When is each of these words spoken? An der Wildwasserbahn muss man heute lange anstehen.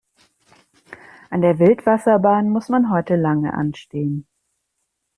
An 1.29 1.41
der 1.41 1.59
Wildwasserbahn 1.59 2.49
muss 2.49 2.69
man 2.69 2.89
heute 2.91 3.15
lange 3.17 3.53
anstehen. 3.53 4.25